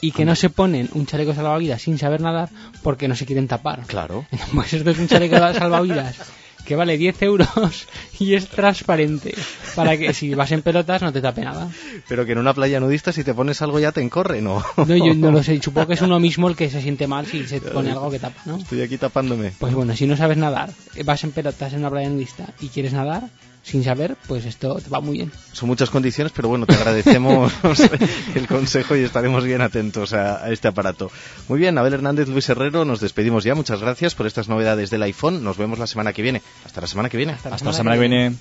Y 0.00 0.10
que 0.10 0.24
no 0.24 0.34
se 0.34 0.50
ponen 0.50 0.88
un 0.94 1.06
chaleco 1.06 1.32
salvavidas 1.32 1.82
sin 1.82 1.96
saber 1.96 2.20
nadar 2.20 2.48
porque 2.82 3.06
no 3.06 3.14
se 3.14 3.24
quieren 3.24 3.46
tapar. 3.46 3.82
Claro. 3.86 4.26
Pues 4.54 4.72
esto 4.72 4.90
es 4.90 4.98
un 4.98 5.06
chaleco 5.06 5.36
salvavidas 5.36 6.16
que 6.64 6.76
vale 6.76 6.96
10 6.96 7.22
euros 7.22 7.86
y 8.18 8.34
es 8.34 8.48
transparente 8.48 9.34
para 9.74 9.96
que 9.96 10.14
si 10.14 10.34
vas 10.34 10.52
en 10.52 10.62
pelotas 10.62 11.02
no 11.02 11.12
te 11.12 11.20
tape 11.20 11.42
nada. 11.42 11.68
Pero 12.08 12.24
que 12.24 12.32
en 12.32 12.38
una 12.38 12.54
playa 12.54 12.80
nudista 12.80 13.12
si 13.12 13.24
te 13.24 13.34
pones 13.34 13.62
algo 13.62 13.78
ya 13.78 13.92
te 13.92 14.00
encorre, 14.00 14.40
¿no? 14.40 14.64
No, 14.76 14.96
yo 14.96 15.14
no 15.14 15.30
lo 15.30 15.42
sé, 15.42 15.60
supongo 15.62 15.88
que 15.88 15.94
es 15.94 16.02
uno 16.02 16.20
mismo 16.20 16.48
el 16.48 16.56
que 16.56 16.70
se 16.70 16.80
siente 16.80 17.06
mal 17.06 17.26
si 17.26 17.46
se 17.46 17.60
pone 17.60 17.90
algo 17.90 18.10
que 18.10 18.18
tapa, 18.18 18.42
¿no? 18.44 18.56
Estoy 18.58 18.82
aquí 18.82 18.98
tapándome. 18.98 19.52
Pues 19.58 19.74
bueno, 19.74 19.96
si 19.96 20.06
no 20.06 20.16
sabes 20.16 20.36
nadar, 20.36 20.70
vas 21.04 21.24
en 21.24 21.32
pelotas 21.32 21.72
en 21.72 21.80
una 21.80 21.90
playa 21.90 22.08
nudista 22.08 22.46
y 22.60 22.68
quieres 22.68 22.92
nadar 22.92 23.24
sin 23.62 23.84
saber, 23.84 24.16
pues 24.26 24.44
esto 24.44 24.74
te 24.76 24.90
va 24.90 25.00
muy 25.00 25.18
bien. 25.18 25.32
Son 25.52 25.68
muchas 25.68 25.90
condiciones, 25.90 26.32
pero 26.34 26.48
bueno, 26.48 26.66
te 26.66 26.74
agradecemos 26.74 27.52
el 28.34 28.46
consejo 28.46 28.96
y 28.96 29.00
estaremos 29.00 29.44
bien 29.44 29.60
atentos 29.60 30.12
a, 30.12 30.44
a 30.44 30.50
este 30.50 30.68
aparato. 30.68 31.10
Muy 31.48 31.58
bien, 31.58 31.78
Abel 31.78 31.94
Hernández, 31.94 32.28
Luis 32.28 32.48
Herrero, 32.48 32.84
nos 32.84 33.00
despedimos 33.00 33.44
ya. 33.44 33.54
Muchas 33.54 33.80
gracias 33.80 34.14
por 34.14 34.26
estas 34.26 34.48
novedades 34.48 34.90
del 34.90 35.02
iPhone. 35.02 35.44
Nos 35.44 35.56
vemos 35.56 35.78
la 35.78 35.86
semana 35.86 36.12
que 36.12 36.22
viene. 36.22 36.42
Hasta 36.64 36.80
la 36.80 36.86
semana 36.86 37.08
que 37.08 37.16
viene. 37.16 37.32
Hasta 37.32 37.50
la 37.50 37.58
semana 37.58 37.94
que 37.94 38.00
viene. 38.00 38.36